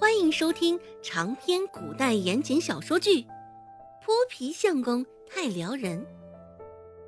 [0.00, 3.22] 欢迎收听长篇古代言情小说剧
[4.00, 6.00] 《泼皮相公太撩人》，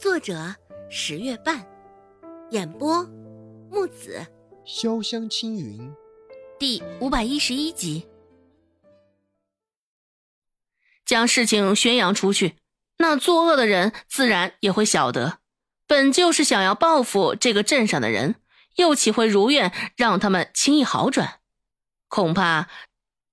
[0.00, 0.52] 作者
[0.90, 1.64] 十月半，
[2.50, 3.04] 演播
[3.70, 4.26] 木子
[4.66, 5.94] 潇湘青云，
[6.58, 8.04] 第五百一十一集。
[11.06, 12.56] 将事情宣扬出去，
[12.98, 15.38] 那作恶的人自然也会晓得。
[15.86, 18.34] 本就是想要报复这个镇上的人，
[18.74, 21.41] 又岂会如愿让他们轻易好转？
[22.12, 22.68] 恐怕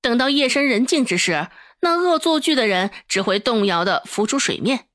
[0.00, 4.88] 等到夜深人静之时，那恶作剧的人只会动摇的浮出水面，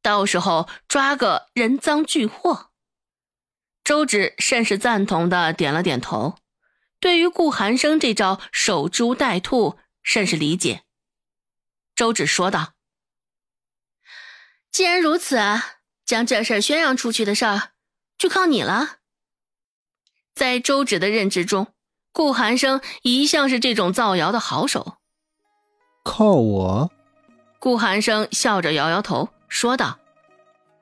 [0.00, 2.70] 到时候抓个人赃俱获。
[3.84, 6.38] 周芷甚是赞同的点了点头，
[6.98, 10.84] 对于顾寒生这招守株待兔甚是理解。
[11.94, 12.72] 周芷说道
[14.72, 15.36] ：“既然如此，
[16.06, 17.72] 将这事宣扬出去的事儿
[18.16, 19.00] 就靠你了。”
[20.34, 21.74] 在周芷的认知中。
[22.18, 24.94] 顾寒生一向是这种造谣的好手，
[26.02, 26.90] 靠我？
[27.60, 30.00] 顾寒生笑着摇摇头，说道：“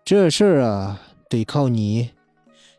[0.02, 0.98] 这事儿啊，
[1.28, 2.12] 得靠你。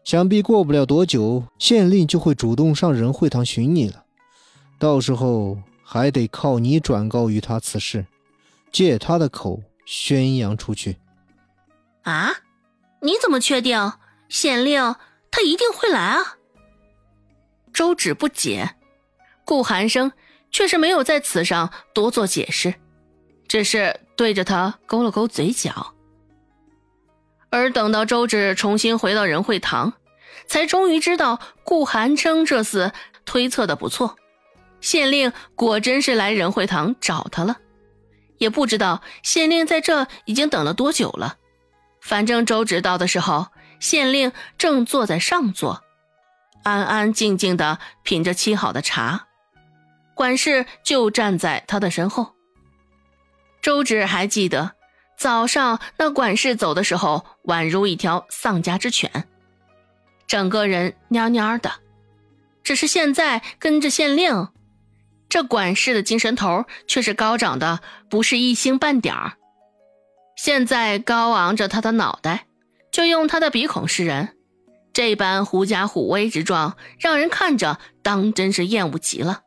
[0.04, 4.04] 想必过不了多久，县令就会主动上仁惠堂寻你了。
[4.80, 8.08] 到时候还得靠你转告于他此事，
[8.72, 10.98] 借他的口宣扬出去。”
[12.02, 12.32] 啊？
[13.04, 13.94] 你怎么确定
[14.30, 14.96] 县令
[15.30, 16.37] 他一定会来啊？
[17.78, 18.72] 周芷不解，
[19.46, 20.12] 顾寒生
[20.50, 22.74] 却是没有在此上多做解释，
[23.48, 25.94] 只是对着他勾了勾嘴角。
[27.52, 29.94] 而等到周芷重新回到仁惠堂，
[30.48, 32.94] 才终于知道顾寒生这次
[33.26, 34.16] 推测的不错，
[34.82, 37.58] 县令果真是来仁惠堂找他了。
[38.40, 41.38] 也不知道县令在这已经等了多久了，
[42.02, 43.46] 反正周芷到的时候，
[43.80, 45.84] 县令正坐在上座。
[46.64, 49.28] 安安静静的品着沏好的茶，
[50.14, 52.34] 管事就站在他的身后。
[53.62, 54.72] 周芷还记得
[55.18, 59.28] 早上那管事走的时候，宛如一条丧家之犬，
[60.28, 61.72] 整个人蔫蔫的。
[62.64, 64.50] 只是现在跟着县令，
[65.30, 67.80] 这管事的精神头却是高涨的，
[68.10, 69.34] 不是一星半点儿。
[70.36, 72.46] 现在高昂着他的脑袋，
[72.92, 74.37] 就用他的鼻孔示人。
[74.98, 79.44] 这般狐假虎威之状，让人看着当真是厌恶极了。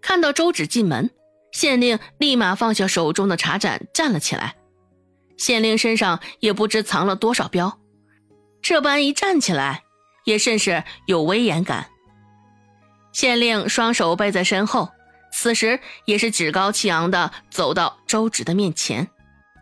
[0.00, 1.10] 看到周芷进门，
[1.50, 4.54] 县令立马放下手中的茶盏，站了起来。
[5.36, 7.80] 县令身上也不知藏了多少镖，
[8.62, 9.82] 这般一站起来，
[10.24, 11.88] 也甚是有威严感。
[13.12, 14.90] 县令双手背在身后，
[15.32, 19.08] 此时也是趾高气昂的走到周芷的面前：“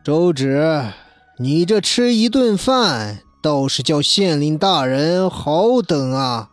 [0.04, 0.92] 周芷，
[1.38, 6.50] 你这吃一顿饭。”倒是叫县令大人好等啊！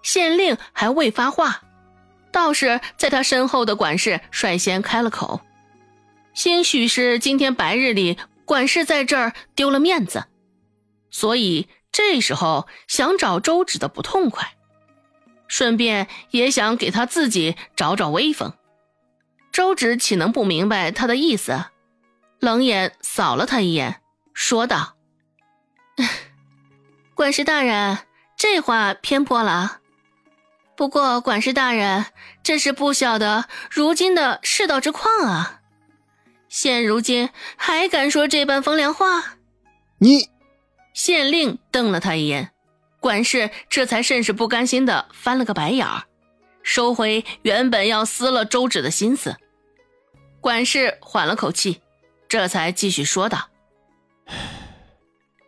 [0.00, 1.62] 县令还未发话，
[2.30, 5.40] 道士在他身后的管事率先开了口。
[6.32, 10.26] 兴许是今天白日里管事在这儿丢了面子，
[11.10, 14.52] 所以这时候想找周芷的不痛快，
[15.48, 18.52] 顺便也想给他自己找找威风。
[19.50, 21.64] 周芷岂能不明白他的意思？
[22.38, 24.00] 冷眼扫了他一眼，
[24.32, 24.93] 说道。
[27.14, 27.98] 管事大人，
[28.36, 29.80] 这话偏颇了。
[30.76, 32.06] 不过，管事大人
[32.42, 35.60] 真是不晓得如今的世道之况啊！
[36.48, 39.36] 现如今还敢说这般风凉话？
[39.98, 40.28] 你，
[40.92, 42.50] 县令瞪了他一眼，
[43.00, 46.02] 管事这才甚是不甘心的翻了个白眼儿，
[46.62, 49.36] 收回原本要撕了周芷的心思。
[50.40, 51.80] 管事缓了口气，
[52.28, 53.48] 这才继续说道。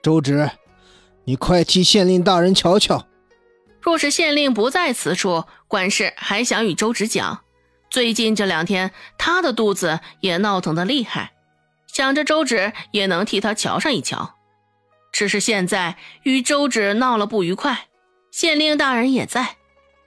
[0.06, 0.52] 周芷，
[1.24, 3.08] 你快替县令大人瞧瞧。
[3.80, 7.40] 若是县令不在此处，管事还想与周芷讲。
[7.90, 11.32] 最近这两天，他的肚子也闹腾的厉害，
[11.88, 14.36] 想着周芷也能替他瞧上一瞧。
[15.10, 17.88] 只是现在与周芷闹了不愉快，
[18.30, 19.56] 县令大人也在，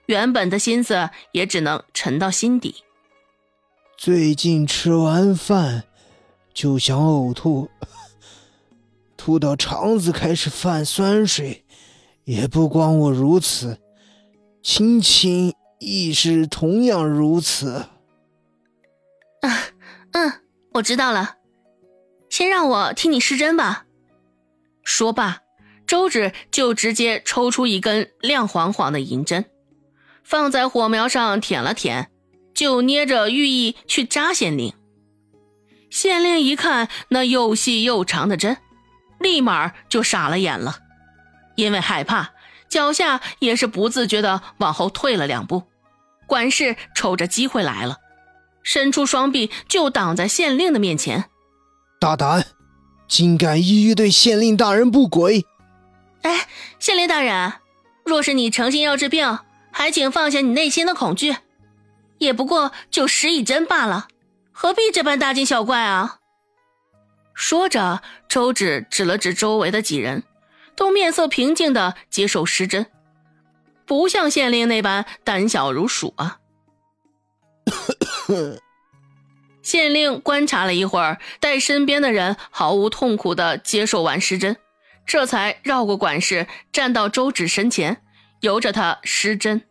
[0.05, 2.85] 原本的心思也只能沉到心底。
[3.97, 5.83] 最近吃完饭
[6.53, 7.69] 就想呕吐。
[9.29, 11.63] 吐到肠子开始泛酸水，
[12.23, 13.77] 也不光我如此，
[14.63, 17.85] 青青亦是同样如此。
[19.41, 19.67] 啊，
[20.13, 20.33] 嗯，
[20.73, 21.35] 我知道了，
[22.27, 23.85] 先让我替你施针吧。
[24.83, 25.41] 说罢，
[25.85, 29.45] 周芷就直接抽出一根亮晃晃的银针，
[30.23, 32.09] 放在火苗上舔了舔，
[32.55, 34.73] 就捏着寓意去扎县令。
[35.91, 38.57] 县令一看那又细又长的针。
[39.19, 40.77] 立马就傻了眼了，
[41.55, 42.31] 因为害怕，
[42.69, 45.63] 脚下也是不自觉的往后退了两步，
[46.25, 47.97] 管事瞅着机会来了，
[48.63, 51.25] 伸出双臂就挡在县令的面前。
[51.99, 52.45] 大胆，
[53.07, 55.45] 竟敢一一对县令大人不轨！
[56.21, 56.47] 哎，
[56.79, 57.53] 县令大人，
[58.05, 59.39] 若是你诚心要治病，
[59.71, 61.35] 还请放下你内心的恐惧，
[62.19, 64.07] 也不过就十以针罢了，
[64.51, 66.18] 何必这般大惊小怪啊？
[67.39, 70.23] 说着，周芷指了指周围的几人，
[70.75, 72.85] 都面色平静的接受施针。
[73.85, 76.39] 不像县令那般胆小如鼠啊！
[79.63, 84.57] 县令观察了一会儿，待身边的人毫无痛苦的接受完施针，
[85.05, 88.01] 这才绕过管事，站到周芷身前，
[88.41, 89.61] 由着他施针，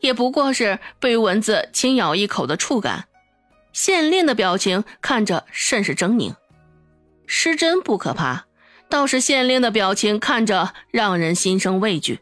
[0.00, 3.06] 也不过是被蚊子轻咬一口的触感。
[3.74, 6.34] 县令的表情看着甚是狰狞。
[7.26, 8.46] 施针不可怕，
[8.88, 12.20] 倒是县令的表情看着让人心生畏惧。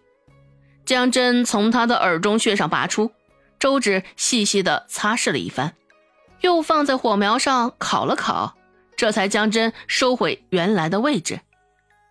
[0.85, 3.12] 将针从他的耳中穴上拔出，
[3.59, 5.75] 周芷细细的擦拭了一番，
[6.41, 8.55] 又放在火苗上烤了烤，
[8.97, 11.41] 这才将针收回原来的位置。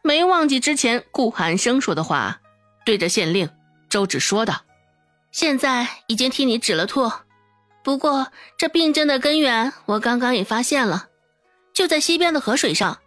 [0.03, 2.41] 没忘记之前顾寒生说的话，
[2.83, 3.49] 对着县令，
[3.89, 4.63] 周芷说道
[5.31, 7.11] ：“现在已经替你止了吐，
[7.83, 11.07] 不过这病症的根源我刚刚也发现了，
[11.73, 12.99] 就在西边的河水上。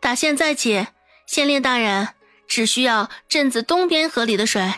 [0.00, 0.86] 打现在起，
[1.26, 2.08] 县令大人
[2.48, 4.72] 只需要镇子东边河里的水。”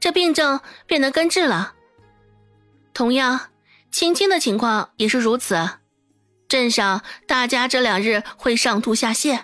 [0.00, 1.74] 这病症便能根治了。
[2.92, 3.48] 同样，
[3.90, 5.56] 青青的情况也是如此。
[6.46, 9.40] 镇上大家这两日会上吐下泻，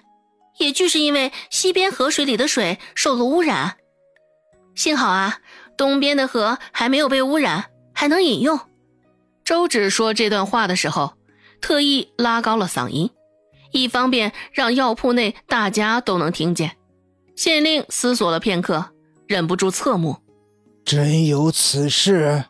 [0.59, 3.79] 也就是因为西边河水里的水受了污染。
[4.75, 5.39] 幸好啊，
[5.79, 8.61] 东边的河还没有被污染，还能饮用。
[9.43, 11.15] 周芷说这段话的时候，
[11.61, 13.11] 特意拉高了嗓音，
[13.73, 16.77] 一方便让药铺内大家都能听见。
[17.37, 18.91] 县令思索了片刻，
[19.27, 20.17] 忍不住侧目。
[20.85, 22.45] 真有此事？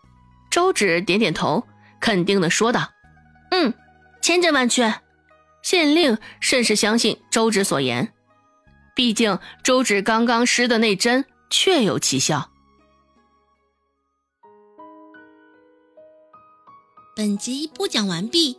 [0.51, 1.65] 周芷点点头，
[2.01, 2.89] 肯定的说道
[3.53, 3.73] ：“嗯，
[4.23, 4.93] 千真万确。”
[5.63, 8.15] 县令甚是相信周芷所言，
[8.97, 12.51] 毕竟周芷刚刚施的那针确有奇效。
[17.15, 18.59] 本集播讲完毕，